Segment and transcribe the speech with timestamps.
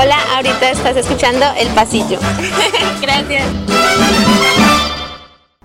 [0.00, 2.18] Hola, ahorita estás escuchando El Pasillo.
[3.02, 3.44] Gracias.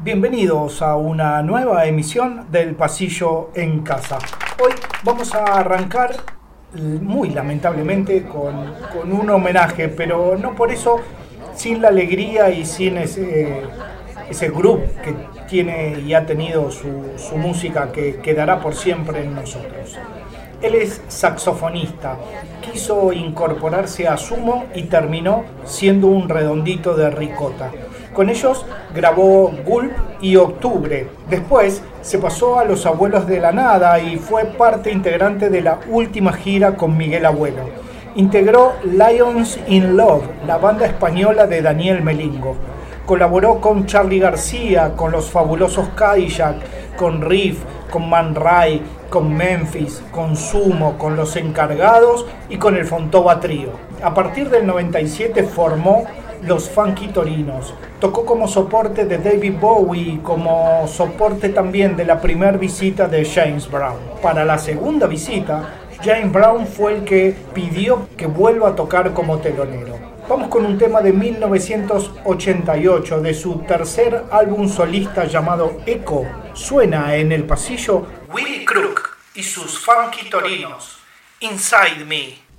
[0.01, 4.19] Bienvenidos a una nueva emisión del Pasillo en Casa.
[4.63, 4.73] Hoy
[5.03, 6.15] vamos a arrancar
[6.73, 10.99] muy lamentablemente con, con un homenaje, pero no por eso
[11.55, 13.61] sin la alegría y sin ese,
[14.29, 15.15] ese grupo que
[15.47, 19.97] tiene y ha tenido su, su música que quedará por siempre en nosotros.
[20.63, 22.15] Él es saxofonista,
[22.61, 27.69] quiso incorporarse a Sumo y terminó siendo un redondito de ricota.
[28.13, 28.65] Con ellos
[28.95, 31.09] grabó Gulp y Octubre.
[31.29, 35.79] Después se pasó a Los Abuelos de la Nada y fue parte integrante de la
[35.89, 37.63] última gira con Miguel Abuelo.
[38.15, 42.55] Integró Lions in Love, la banda española de Daniel Melingo.
[43.05, 46.55] Colaboró con Charlie García, con los fabulosos Cadillac,
[46.95, 47.59] con Riff,
[47.93, 53.69] con Man Ray, con Memphis, con Sumo, con Los Encargados y con el Fontoba Trío.
[54.01, 56.05] A partir del 97 formó
[56.41, 57.75] los Funky Torinos.
[57.99, 63.69] Tocó como soporte de David Bowie, como soporte también de la primera visita de James
[63.69, 63.99] Brown.
[64.23, 69.37] Para la segunda visita, James Brown fue el que pidió que vuelva a tocar como
[69.37, 70.02] telonero.
[70.29, 76.23] Vamos con un tema de 1988 de su tercer álbum solista llamado Echo.
[76.53, 80.99] Suena en el pasillo Willie Crook y sus Funky Torinos.
[81.41, 82.52] Inside Me.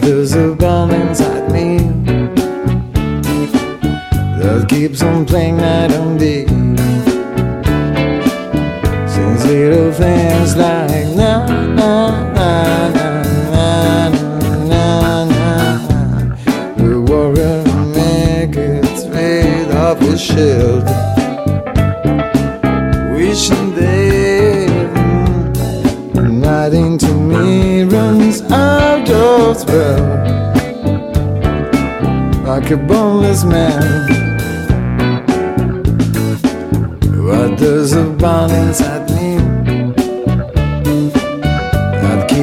[0.00, 1.78] There's a gun inside me.
[4.40, 5.19] That keeps on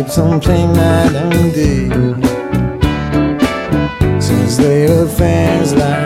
[0.07, 1.89] like something I don't do.
[4.21, 5.96] Since they were fans like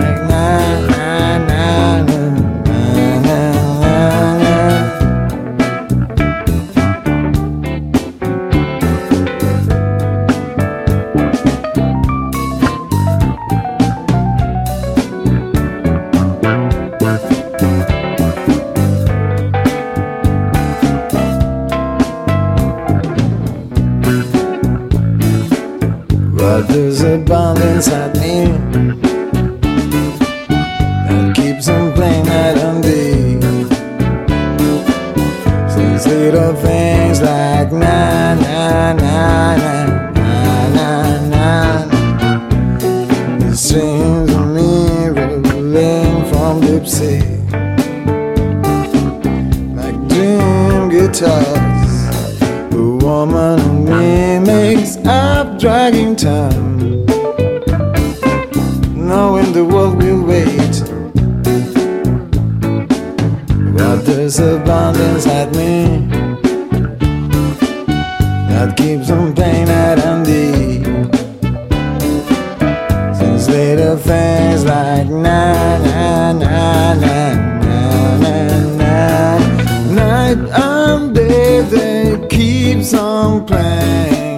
[82.72, 84.31] keeps on playing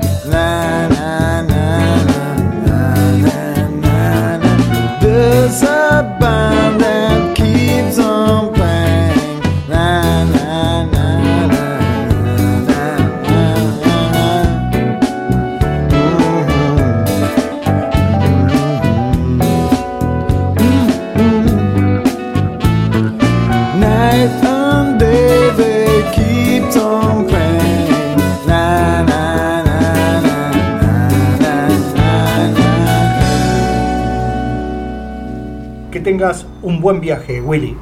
[36.23, 37.75] tengas un buen viaje, Willy.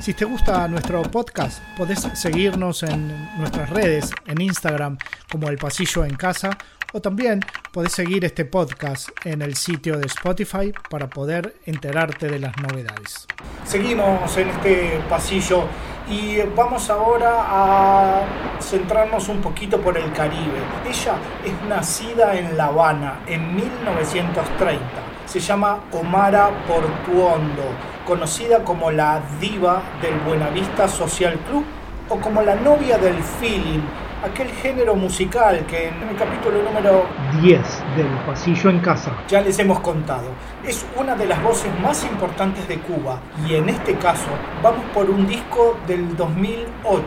[0.00, 4.96] Si te gusta nuestro podcast, podés seguirnos en nuestras redes, en Instagram
[5.32, 6.56] como El Pasillo en Casa,
[6.92, 7.40] o también
[7.72, 13.26] podés seguir este podcast en el sitio de Spotify para poder enterarte de las novedades.
[13.64, 15.64] Seguimos en este pasillo
[16.08, 18.22] y vamos ahora a
[18.60, 20.60] centrarnos un poquito por el Caribe.
[20.88, 25.05] Ella es nacida en La Habana en 1930.
[25.26, 27.64] Se llama Omara Portuondo
[28.06, 31.64] conocida como la diva del Buenavista Social Club
[32.08, 33.80] o como la novia del feeling,
[34.24, 37.04] aquel género musical que en el capítulo número
[37.42, 37.60] 10
[37.96, 40.28] del Pasillo en Casa ya les hemos contado.
[40.64, 44.30] Es una de las voces más importantes de Cuba y en este caso
[44.62, 47.04] vamos por un disco del 2008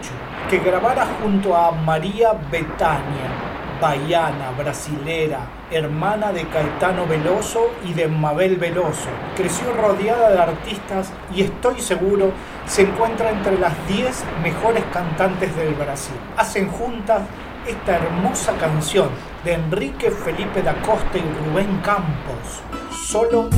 [0.49, 3.38] que grabara junto a María Betania
[3.79, 5.39] baiana, brasilera,
[5.71, 9.09] hermana de Caetano Veloso y de Mabel Veloso.
[9.35, 12.31] Creció rodeada de artistas y estoy seguro
[12.65, 16.15] se encuentra entre las 10 mejores cantantes del Brasil.
[16.37, 17.21] Hacen juntas
[17.67, 19.09] esta hermosa canción
[19.43, 22.61] de Enrique Felipe da Costa y Rubén Campos.
[23.07, 23.49] Solo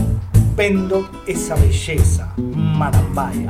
[0.56, 3.50] vendo esa belleza, Marambaya.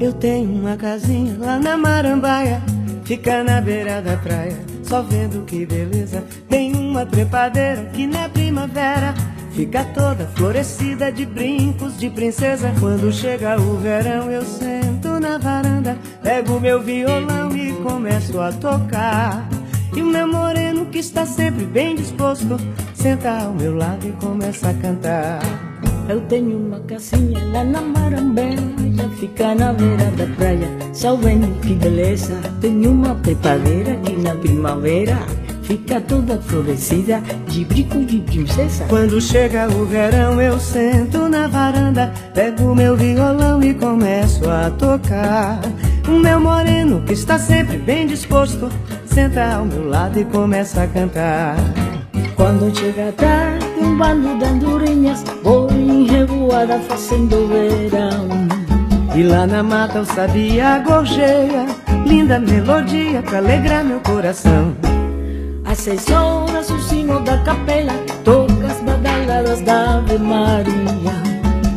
[0.00, 2.62] Eu tenho uma casinha lá na Marambaia
[3.08, 6.22] Fica na beira da praia, só vendo que beleza.
[6.46, 9.14] Tem uma trepadeira que na primavera
[9.52, 12.70] fica toda florescida de brincos de princesa.
[12.78, 19.48] Quando chega o verão, eu sento na varanda, pego meu violão e começo a tocar.
[19.96, 22.58] E o meu moreno, que está sempre bem disposto,
[22.92, 25.40] senta ao meu lado e começa a cantar.
[26.08, 28.56] Eu tenho uma casinha lá na Marambeia,
[29.20, 30.66] fica na beira da praia.
[30.94, 35.18] Só vendo que beleza, tenho uma trepadeira que na primavera
[35.64, 38.86] fica toda florescida de brinco de princesa.
[38.88, 45.60] Quando chega o verão, eu sento na varanda, pego meu violão e começo a tocar.
[46.08, 48.70] O meu moreno, que está sempre bem disposto,
[49.04, 51.56] senta ao meu lado e começa a cantar.
[52.34, 58.28] Quando chega tarde, um bando de andorinhas Vou em revoada fazendo verão.
[59.14, 61.66] E lá na mata eu sabia gorjeia
[62.06, 64.76] Linda melodia pra alegrar meu coração.
[65.64, 67.92] Às seis horas o sino da capela
[68.24, 71.28] Toca as badaladas da Ave Maria.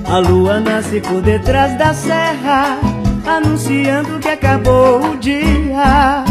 [0.06, 2.78] A lua nasce por detrás da serra
[3.26, 6.26] Anunciando que acabou o dia.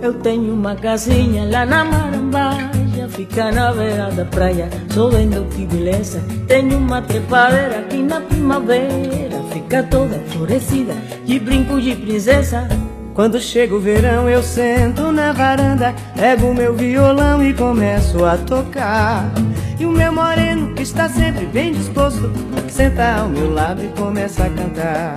[0.00, 5.66] Eu tenho uma casinha lá na Marambá fica na beira da praia, só vendo que
[5.66, 6.22] beleza.
[6.46, 10.94] Tenho uma trepadeira aqui na primavera, fica toda florescida,
[11.24, 12.68] de brinco de princesa.
[13.14, 19.30] Quando chega o verão, eu sento na varanda, pego meu violão e começo a tocar.
[19.78, 22.30] E o meu moreno, que está sempre bem disposto,
[22.68, 25.14] senta ao meu lado e começa a cantar.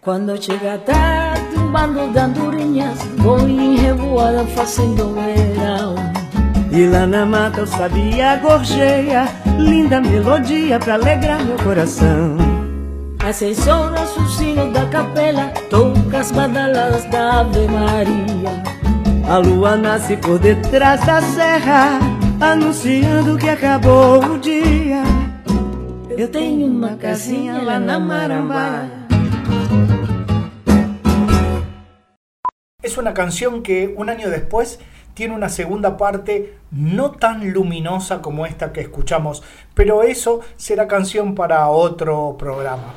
[0.00, 5.53] Quando chega tarde, um bando de andorinhas, vou em revoada fazendo verão.
[6.76, 9.28] E lá na mata eu sabia gorjeia,
[9.60, 12.36] linda melodia pra alegrar meu coração.
[13.24, 18.60] Às o sino da capela toca as badaladas da Ave Maria.
[19.30, 22.00] A lua nasce por detrás da serra,
[22.40, 25.04] anunciando que acabou o dia.
[26.10, 29.04] Eu tenho uma casinha lá na Marambaia.
[32.82, 34.80] Es una canción que un año después
[35.14, 39.42] tiene una segunda parte no tan luminosa como esta que escuchamos,
[39.74, 42.92] pero eso será canción para otro programa.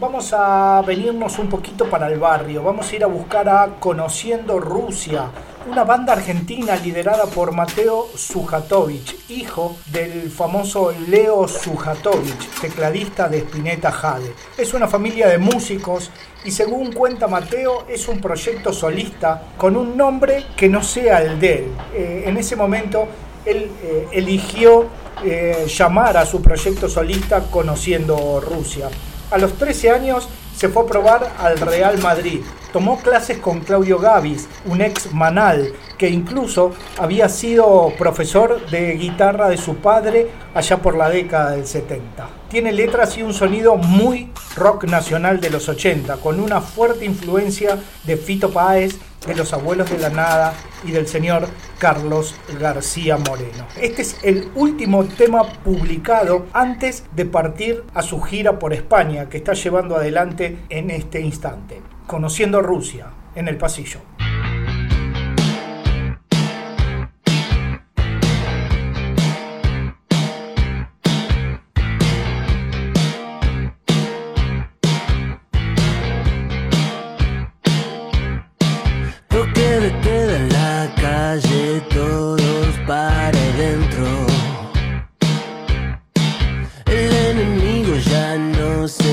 [0.00, 4.60] Vamos a venirnos un poquito para el barrio, vamos a ir a buscar a Conociendo
[4.60, 5.24] Rusia,
[5.68, 13.90] una banda argentina liderada por Mateo Sujatovich, hijo del famoso Leo Sujatovich, tecladista de Spinetta
[13.90, 14.34] Jade.
[14.56, 16.12] Es una familia de músicos
[16.44, 21.40] y según cuenta Mateo es un proyecto solista con un nombre que no sea el
[21.40, 21.72] de él.
[21.92, 23.08] Eh, en ese momento
[23.44, 24.86] él eh, eligió
[25.24, 28.88] eh, llamar a su proyecto solista Conociendo Rusia.
[29.30, 32.40] A los 13 años se fue a probar al Real Madrid.
[32.72, 39.48] Tomó clases con Claudio Gavis, un ex manal, que incluso había sido profesor de guitarra
[39.48, 42.28] de su padre allá por la década del 70.
[42.48, 47.78] Tiene letras y un sonido muy rock nacional de los 80, con una fuerte influencia
[48.04, 51.48] de Fito Páez, de los abuelos de la nada y del señor
[51.78, 53.66] Carlos García Moreno.
[53.80, 59.38] Este es el último tema publicado antes de partir a su gira por España que
[59.38, 64.00] está llevando adelante en este instante, conociendo Rusia en el pasillo.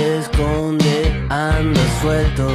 [0.06, 2.48] esconde, anda suelto.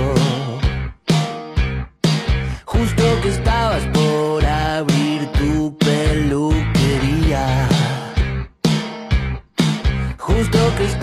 [2.64, 7.68] Justo que estabas por abrir tu peluquería.
[10.18, 10.99] Justo que estabas.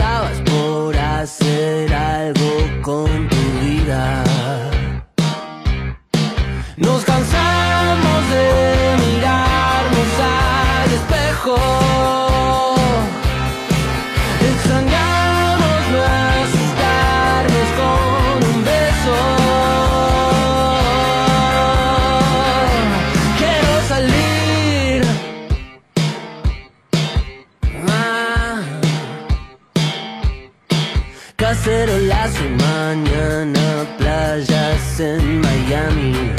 [31.48, 36.34] Cacerolazo y mañana playas en Miami.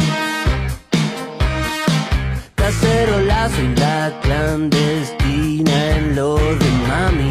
[2.55, 7.31] Cacerolazo y la clandestina en lo de mami.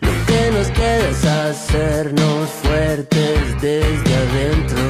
[0.00, 4.87] Lo que nos queda es hacernos fuertes desde adentro.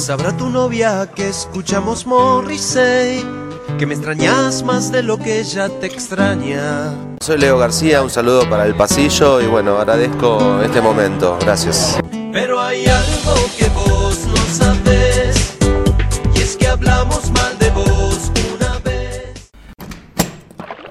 [0.00, 3.22] Sabrá tu novia que escuchamos Morrissey,
[3.78, 6.94] que me extrañas más de lo que ella te extraña.
[7.20, 11.36] Soy Leo García, un saludo para el pasillo y bueno, agradezco este momento.
[11.42, 12.00] Gracias.
[12.32, 15.58] Pero hay algo que vos no sabes,
[16.34, 19.50] y es que hablamos mal de vos una vez.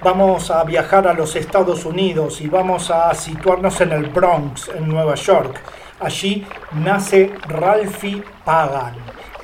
[0.04, 4.88] Vamos a viajar a los Estados Unidos y vamos a situarnos en el Bronx, en
[4.88, 5.60] Nueva York.
[6.00, 8.94] Allí nace Ralphie Pagan,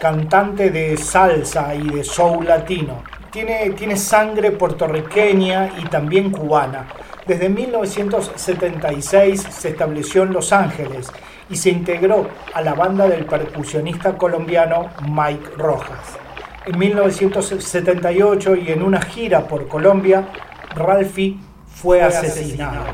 [0.00, 3.02] cantante de salsa y de soul latino.
[3.30, 6.86] Tiene, tiene sangre puertorriqueña y también cubana.
[7.26, 11.10] Desde 1976 se estableció en Los Ángeles
[11.50, 16.16] y se integró a la banda del percusionista colombiano Mike Rojas.
[16.64, 20.26] En 1978 y en una gira por Colombia,
[20.74, 21.36] Ralphie
[21.66, 22.84] fue asesinado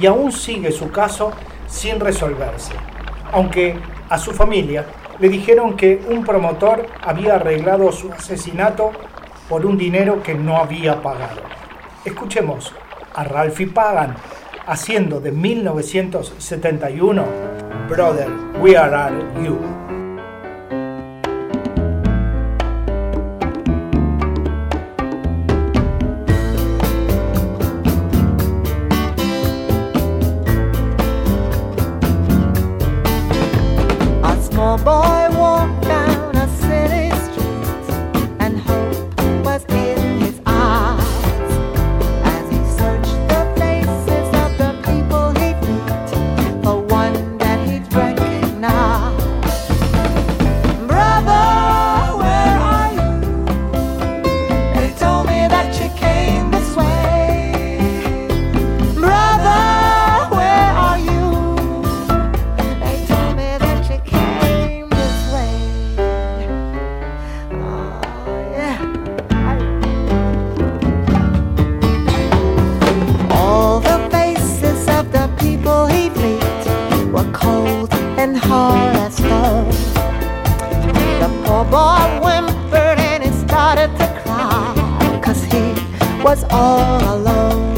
[0.00, 1.32] y aún sigue su caso
[1.66, 2.72] sin resolverse,
[3.32, 3.76] aunque
[4.08, 4.86] a su familia
[5.18, 8.92] le dijeron que un promotor había arreglado su asesinato
[9.48, 11.42] por un dinero que no había pagado.
[12.04, 12.74] Escuchemos
[13.14, 14.14] a Ralphie Pagan
[14.66, 17.24] haciendo de 1971
[17.88, 18.28] Brother,
[18.60, 19.87] Where Are You?
[34.84, 35.17] Boy
[77.18, 79.68] were cold and hard as stone.
[81.20, 85.64] The poor boy whimpered and he started to cry, cause he
[86.22, 87.77] was all alone.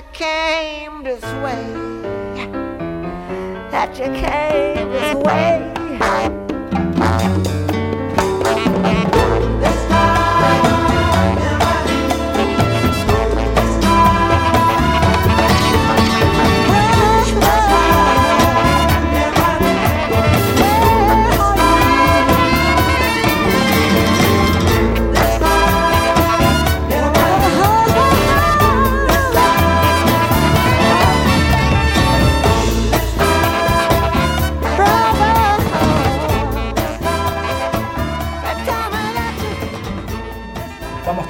[0.00, 1.72] You came this way.
[3.70, 5.79] That you came this way.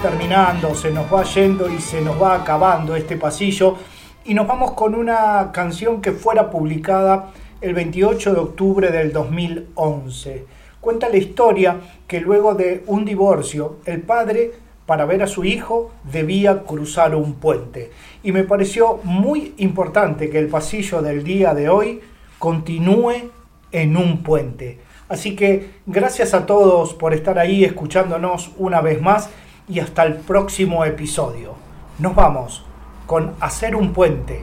[0.00, 3.76] Terminando, se nos va yendo y se nos va acabando este pasillo
[4.24, 10.46] y nos vamos con una canción que fuera publicada el 28 de octubre del 2011.
[10.80, 14.52] Cuenta la historia que luego de un divorcio, el padre
[14.86, 17.90] para ver a su hijo debía cruzar un puente.
[18.22, 22.00] Y me pareció muy importante que el pasillo del día de hoy
[22.38, 23.30] continúe
[23.70, 24.78] en un puente.
[25.10, 29.28] Así que gracias a todos por estar ahí escuchándonos una vez más
[29.70, 31.54] y hasta el próximo episodio.
[31.98, 32.64] Nos vamos
[33.06, 34.42] con Hacer un puente,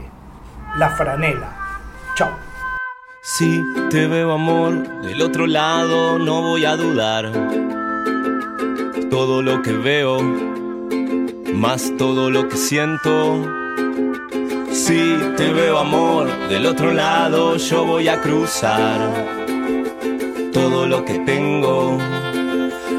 [0.77, 1.55] la franela.
[2.15, 2.31] Chao.
[3.21, 7.31] Si te veo amor del otro lado, no voy a dudar.
[9.09, 10.21] Todo lo que veo,
[11.53, 13.45] más todo lo que siento.
[14.71, 18.99] Si te veo amor del otro lado, yo voy a cruzar.
[20.53, 21.97] Todo lo que tengo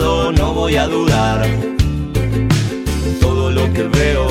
[0.00, 1.46] No voy a dudar.
[3.20, 4.26] Todo lo que veo,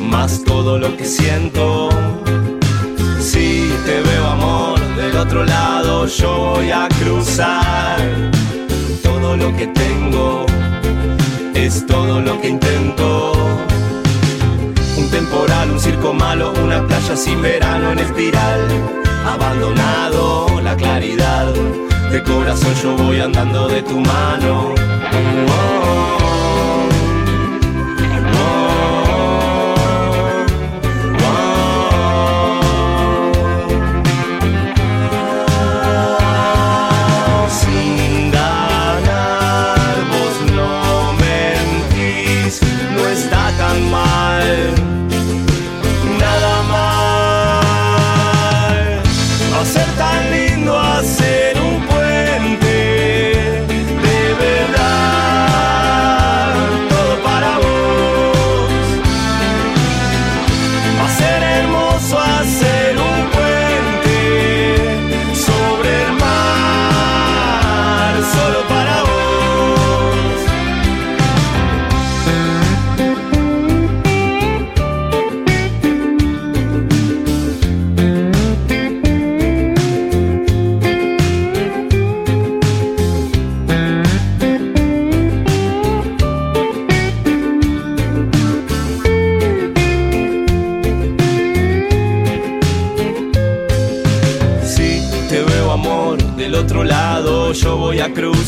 [0.00, 1.88] más todo lo que siento.
[3.20, 7.98] Si te veo amor del otro lado, yo voy a cruzar.
[9.02, 10.46] Todo lo que tengo
[11.54, 13.32] es todo lo que intento.
[14.96, 18.60] Un temporal, un circo malo, una playa sin verano en espiral.
[19.26, 21.52] Abandonado la claridad,
[22.14, 24.72] de corazón yo voy andando de tu mano.
[25.48, 25.83] Oh,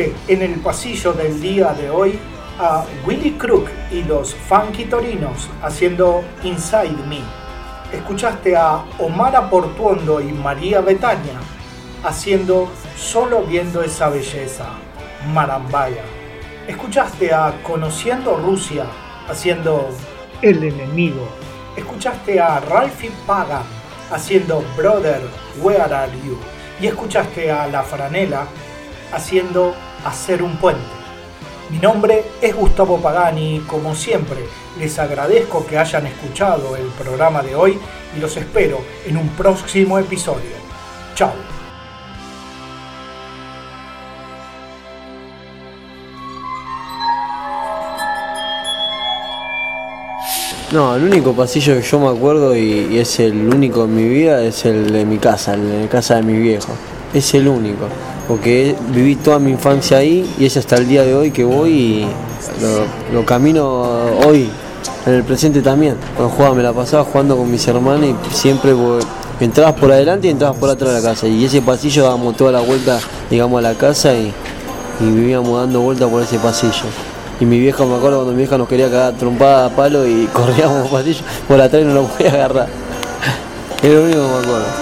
[0.00, 2.18] Escuchaste en el pasillo del día de hoy
[2.58, 7.20] a Willy Crook y los Funky Torinos haciendo Inside Me.
[7.92, 11.40] Escuchaste a Omar Portuondo y María Betania
[12.02, 14.66] haciendo Solo viendo esa belleza,
[15.34, 16.04] Marambaya.
[16.66, 18.86] Escuchaste a Conociendo Rusia
[19.28, 19.88] haciendo
[20.40, 21.28] El enemigo.
[21.76, 23.64] Escuchaste a Ralphie Pagan
[24.10, 25.20] haciendo Brother,
[25.60, 26.38] Where Are You?
[26.80, 28.46] Y escuchaste a La Franela
[29.12, 30.82] haciendo Hacer un puente.
[31.70, 34.38] Mi nombre es Gustavo Pagani y como siempre
[34.78, 37.78] les agradezco que hayan escuchado el programa de hoy
[38.16, 40.50] y los espero en un próximo episodio.
[41.14, 41.32] Chao.
[50.72, 54.40] No, el único pasillo que yo me acuerdo y, es el único en mi vida
[54.44, 56.72] es el de mi casa, el de casa de mi viejo.
[57.12, 57.86] Es el único,
[58.30, 61.70] porque viví toda mi infancia ahí y es hasta el día de hoy que voy
[61.72, 62.06] y
[63.12, 63.82] lo, camino
[64.24, 64.48] hoy,
[65.04, 65.96] en el presente también.
[66.14, 68.72] Cuando jugaba me la pasaba jugando con mis hermanos y siempre
[69.40, 71.26] entrabas por adelante y entrabas por atrás de la casa.
[71.26, 74.32] Y ese pasillo dábamos toda la vuelta, digamos, a la casa y,
[75.00, 76.86] vivíamos dando vueltas por ese pasillo.
[77.40, 80.26] Y mi vieja, me acuerdo cuando mi vieja nos quería cagar trompada a palo y
[80.32, 82.68] corríamos pasillo por atrás y no lo podía agarrar.
[83.82, 84.79] Es lo único que me acuerdo.